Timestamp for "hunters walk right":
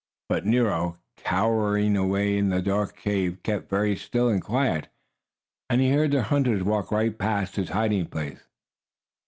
6.23-7.15